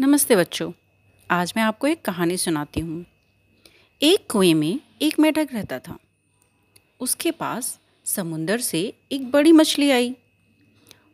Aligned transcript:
नमस्ते 0.00 0.36
बच्चों, 0.36 0.72
आज 1.30 1.52
मैं 1.56 1.62
आपको 1.62 1.86
एक 1.86 2.02
कहानी 2.02 2.36
सुनाती 2.36 2.80
हूँ। 2.80 3.06
एक 4.02 4.30
कुएँ 4.30 4.54
में 4.54 4.80
एक 5.02 5.18
मेढक 5.18 5.48
रहता 5.52 5.78
था। 5.78 5.98
उसके 7.00 7.30
पास 7.30 7.80
समुंदर 8.04 8.60
से 8.60 8.94
एक 9.12 9.30
बड़ी 9.30 9.52
मछली 9.52 9.90
आई। 9.90 10.16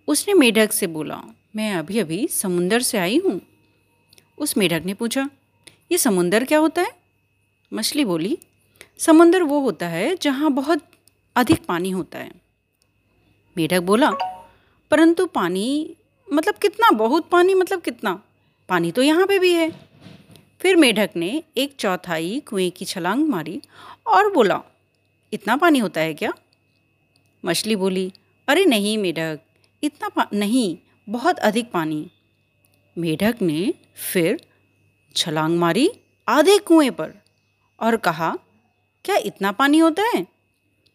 उसने 0.08 0.34
मेढक 0.34 0.72
से 0.72 0.86
बोला, 0.86 1.22
मैं 1.56 1.74
अभी 1.74 1.98
अभी 1.98 2.28
समुंदर 2.28 2.82
से 2.82 2.98
आई 2.98 3.18
हूँ। 3.18 3.40
उस 4.38 4.56
मेढक 4.56 4.82
ने 4.86 4.94
पूछा, 4.94 5.30
ये 5.92 5.98
समुंदर 5.98 6.44
क्या 6.44 6.58
होता 6.58 6.82
है? 6.82 6.92
मछली 7.72 8.04
बोली, 8.04 8.38
समुंदर 8.98 9.42
वो 9.42 9.60
होता 9.60 9.88
है 9.88 10.16
जहाँ 10.16 10.50
बहुत 10.50 10.82
अधिक 11.36 11.64
पानी 11.64 11.90
होता 11.90 12.18
है। 12.18 12.30
मेढक 13.56 13.80
बोला, 13.80 14.10
परंतु 14.90 15.26
पानी 15.26 15.96
मतलब 16.32 16.54
कितना? 16.54 16.90
बहुत 16.90 17.28
पानी 17.28 17.54
मतलब 17.54 17.80
कितना? 17.80 18.22
पानी 18.68 18.90
तो 18.92 19.02
यहाँ 19.02 19.26
पे 19.26 19.38
भी 19.38 19.52
है। 19.52 19.70
फिर 20.60 20.76
मेढक 20.76 21.10
ने 21.16 21.42
एक 21.56 21.74
चौथाई 21.78 22.40
कुएँ 22.48 22.70
की 22.70 22.84
छलांग 22.84 23.26
मारी 23.28 23.60
और 24.06 24.32
बोला, 24.32 24.60
इतना 25.32 25.56
पानी 25.56 25.78
होता 25.78 26.00
है 26.00 26.14
क्या? 26.14 26.32
मछली 27.44 27.76
बोली, 27.76 28.12
अरे 28.48 28.64
नहीं 28.64 28.96
मेढक, 28.98 29.38
इतना 29.82 30.28
नहीं, 30.32 30.76
बहुत 31.08 31.38
अधिक 31.38 31.70
पानी। 31.72 32.06
मेढक 32.96 33.42
ने 33.42 33.72
फिर 34.12 34.40
छलांग 35.14 35.58
मारी 35.58 35.88
आधे 36.28 36.58
कुएँ 36.58 36.90
पर 36.90 37.12
और 37.78 37.96
कहा, 37.96 38.34
क्या 39.04 39.16
इतना 39.16 39.52
पानी 39.52 39.78
होता 39.78 40.02
है? 40.14 40.26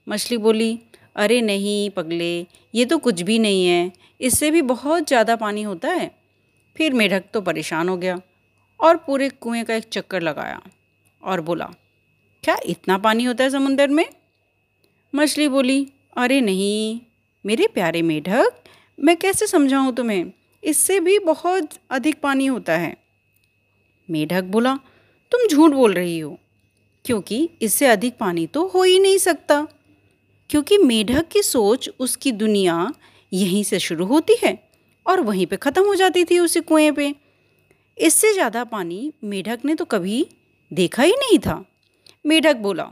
मछली 0.07 0.37
बोली, 0.37 0.79
अरे 1.15 1.41
नहीं, 1.41 1.89
पगले, 1.89 2.47
ये 2.73 2.85
तो 2.85 2.97
कुछ 2.97 3.21
भी 3.21 3.37
नहीं 3.39 3.65
है, 3.65 3.91
इससे 4.21 4.51
भी 4.51 4.61
बहुत 4.63 5.07
ज़्यादा 5.07 5.35
पानी 5.35 5.61
होता 5.61 5.89
है। 5.89 6.09
फिर 6.77 6.93
मेढक 6.93 7.23
तो 7.33 7.41
परेशान 7.41 7.89
हो 7.89 7.97
गया 7.97 8.21
और 8.79 8.97
पूरे 8.97 9.29
कुएँ 9.29 9.63
का 9.63 9.75
एक 9.75 9.83
चक्कर 9.83 10.21
लगाया 10.21 10.61
और 11.23 11.41
बोला, 11.41 11.69
क्या 12.43 12.57
इतना 12.65 12.97
पानी 12.97 13.23
होता 13.23 13.43
है 13.43 13.49
समुंदर 13.49 13.87
में? 13.87 14.05
मछली 15.15 15.47
बोली, 15.47 15.87
अरे 16.17 16.41
नहीं, 16.41 17.01
मेरे 17.45 17.67
प्यारे 17.67 18.01
मेढक, 18.01 18.53
मैं 18.99 19.17
कैसे 19.17 19.47
समझाऊँ 19.47 19.95
तुम्हें? 19.95 20.31
इससे 20.63 20.99
भी 20.99 21.19
बहुत 21.19 21.69
अधिक 21.89 22.21
पानी 22.21 22.45
होता 22.45 22.73
है। 22.73 22.97
मेढक 24.09 24.43
बोला, 24.43 24.75
तुम 25.31 25.47
झूठ 25.47 25.71
बोल 25.71 25.93
रही 25.93 26.19
हो, 26.19 26.39
क्योंकि 27.05 27.49
इससे 27.61 27.85
अधिक 27.85 28.17
पानी 28.17 28.47
तो 28.47 28.67
हो 28.67 28.83
ही 28.83 28.99
नहीं 28.99 29.17
सकता। 29.17 29.67
क्योंकि 30.49 30.77
मेढक 30.77 31.27
की 31.27 31.41
सोच, 31.41 31.89
उसकी 31.99 32.31
दुनिया 32.31 32.93
यहीं 33.33 33.63
से 33.63 33.79
शुरू 33.79 34.05
होती 34.05 34.33
है 34.43 34.70
और 35.11 35.21
वहीं 35.21 35.45
पे 35.45 35.57
ख़त्म 35.57 35.85
हो 35.85 35.95
जाती 35.95 36.23
थी 36.25 36.39
उसी 36.39 36.59
कुएँ 36.61 36.91
पे। 36.91 37.13
इससे 37.97 38.33
ज़्यादा 38.33 38.63
पानी 38.63 39.13
मेढक 39.23 39.65
ने 39.65 39.75
तो 39.75 39.85
कभी 39.85 40.25
देखा 40.71 41.03
ही 41.03 41.11
नहीं 41.11 41.39
था। 41.39 41.63
मेढक 42.25 42.55
बोला, 42.55 42.91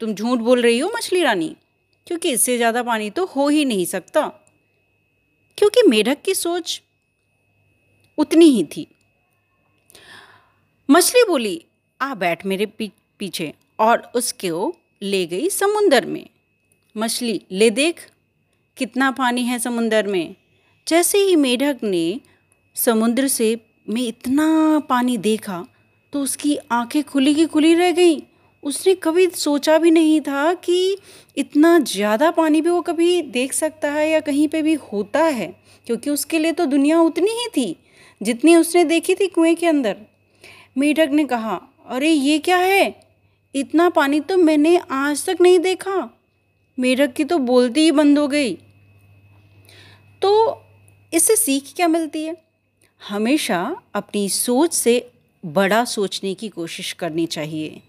तुम 0.00 0.14
झूठ 0.14 0.38
बोल 0.38 0.62
रही 0.62 0.78
हो 0.78 0.90
मछली 0.96 1.22
रानी, 1.22 1.56
क्योंकि 2.06 2.30
इससे 2.30 2.56
ज़्यादा 2.56 2.82
पानी 2.82 3.10
तो 3.10 3.24
हो 3.26 3.48
ही 3.48 3.64
नहीं 3.64 3.84
सकता। 3.84 4.26
क्योंकि 5.58 5.82
मेढक 5.82 6.22
की 6.22 6.34
सोच 6.34 6.80
उतनी 8.18 8.46
ही 8.46 8.64
थी। 8.64 8.86
मछली 10.88 11.24
बोली, 11.24 11.64
आ 12.00 12.14
बैठ 12.14 12.46
मेरे 12.46 12.66
पीछे 12.66 13.52
और 13.78 14.10
उसके 14.14 14.50
उसको 14.50 14.76
ले 15.02 15.26
गई 15.26 15.48
समुंदर 15.48 16.06
में। 16.06 16.26
मछली, 16.96 17.40
ले 17.52 17.70
देख, 17.70 18.00
कितना 18.76 19.10
पानी 19.10 19.42
है 19.42 19.58
समुंदर 19.58 20.06
में? 20.06 20.34
जैसे 20.90 21.18
ही 21.18 21.34
मेढक 21.36 21.78
ने 21.82 22.20
समुद्र 22.76 23.28
से 23.28 23.56
में 23.88 24.00
इतना 24.02 24.78
पानी 24.88 25.16
देखा 25.18 25.64
तो 26.12 26.20
उसकी 26.20 26.56
आँखें 26.70 27.02
खुली 27.04 27.34
की 27.34 27.44
खुली 27.46 27.74
रह 27.74 27.90
गई। 27.90 28.22
उसने 28.62 28.94
कभी 28.94 29.26
सोचा 29.26 29.76
भी 29.78 29.90
नहीं 29.90 30.20
था 30.20 30.52
कि 30.54 30.96
इतना 31.36 31.78
ज़्यादा 31.78 32.30
पानी 32.30 32.60
भी 32.60 32.70
वो 32.70 32.80
कभी 32.80 33.20
देख 33.22 33.52
सकता 33.52 33.90
है 33.90 34.08
या 34.10 34.20
कहीं 34.20 34.46
पे 34.48 34.62
भी 34.62 34.74
होता 34.84 35.20
है, 35.20 35.46
क्योंकि 35.86 36.10
उसके 36.10 36.38
लिए 36.38 36.52
तो 36.52 36.66
दुनिया 36.66 37.00
उतनी 37.00 37.30
ही 37.32 37.46
थी 37.48 37.76
जितनी 38.20 38.54
उसने 38.56 38.84
देखी 38.84 39.14
थी 39.14 39.26
कुएँ 39.26 39.54
के 39.54 39.66
अंदर। 39.66 39.96
मेढक 40.78 41.10
ने 41.12 41.24
कहा, 41.24 41.60
अरे, 41.86 42.08
ये 42.08 42.38
क्या 42.38 42.56
है? 42.56 42.94
इतना 43.54 43.88
पानी 43.90 44.20
तो 44.20 44.36
मैंने 44.36 44.76
आज 44.90 45.24
तक 45.26 45.40
नहीं 45.40 45.58
देखा। 45.58 46.08
मेढक 46.78 47.12
की 47.12 47.24
तो 47.24 47.38
बोलती 47.38 47.80
ही 47.80 47.92
बंद 47.92 48.18
हो 48.18 48.26
गई। 48.28 48.52
तो 50.22 50.62
इससे 51.12 51.36
सीख 51.36 51.72
क्या 51.76 51.88
मिलती 51.88 52.22
है? 52.24 52.36
हमेशा 53.02 53.60
अपनी 53.94 54.28
सोच 54.28 54.74
से 54.74 55.10
बड़ा 55.44 55.84
सोचने 55.84 56.34
की 56.34 56.48
कोशिश 56.48 56.92
करनी 56.92 57.26
चाहिए। 57.26 57.80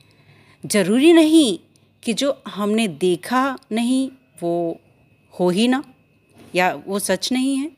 ज़रूरी 0.64 1.12
नहीं 1.14 1.60
कि 2.04 2.14
जो 2.14 2.42
हमने 2.48 2.88
देखा 2.88 3.58
नहीं, 3.72 4.10
वो 4.44 4.80
हो 5.34 5.50
ही 5.50 5.68
ना, 5.68 5.84
या 6.56 6.74
वो 6.88 7.00
सच 7.00 7.32
नहीं 7.32 7.56
है। 7.58 7.72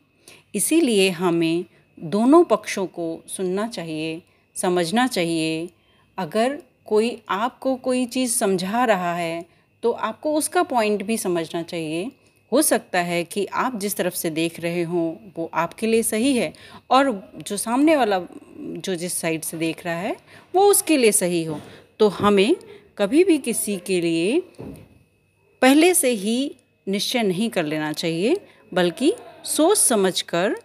इसीलिए 0.55 1.09
हमें 1.09 1.65
दोनों 1.97 2.43
पक्षों 2.43 2.85
को 2.87 3.23
सुनना 3.27 3.67
चाहिए, 3.67 4.21
समझना 4.55 5.07
चाहिए। 5.07 5.69
अगर 6.17 6.61
कोई 6.85 7.17
आपको 7.29 7.75
कोई 7.75 8.05
चीज़ 8.05 8.33
समझा 8.33 8.83
रहा 8.85 9.13
है 9.15 9.45
तो 9.83 9.91
आपको 9.91 10.33
उसका 10.35 10.63
पॉइंट 10.63 11.03
भी 11.03 11.17
समझना 11.17 11.61
चाहिए। 11.61 12.11
हो 12.53 12.61
सकता 12.61 12.99
है 12.99 13.23
कि 13.23 13.45
आप 13.45 13.79
जिस 13.79 13.95
तरफ़ 13.95 14.15
से 14.15 14.29
देख 14.29 14.59
रहे 14.59 14.83
हों, 14.83 15.31
वो 15.37 15.51
आपके 15.53 15.87
लिए 15.87 16.03
सही 16.03 16.37
है 16.37 16.53
और 16.89 17.31
जो 17.37 17.57
सामने 17.57 17.95
वाला, 17.95 18.21
जो 18.57 18.95
जिस 18.95 19.13
साइड 19.13 19.41
से 19.41 19.57
देख 19.57 19.85
रहा 19.85 19.95
है, 19.95 20.15
वो 20.55 20.61
उसके 20.61 20.97
लिए 20.97 21.11
सही 21.11 21.43
हो। 21.43 21.61
तो 21.99 22.07
हमें 22.07 22.55
कभी 22.97 23.23
भी 23.23 23.37
किसी 23.37 23.77
के 23.77 24.01
लिए 24.01 24.39
पहले 25.61 25.93
से 25.93 26.09
ही 26.09 26.55
निश्चय 26.87 27.23
नहीं 27.23 27.49
कर 27.49 27.63
लेना 27.63 27.93
चाहिए, 27.93 28.35
बल्कि 28.73 29.13
सोच 29.43 29.77
समझकर 29.77 30.55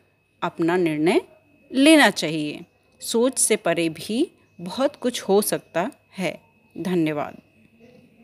अपना 0.42 0.76
निर्णय 0.76 1.20
लेना 1.72 2.10
चाहिए। 2.10 2.60
सोच 3.00 3.38
से 3.38 3.56
परे 3.56 3.88
भी 3.88 4.30
बहुत 4.60 4.96
कुछ 4.96 5.22
हो 5.22 5.42
सकता 5.42 5.90
है। 6.18 6.40
धन्यवाद। 6.78 7.47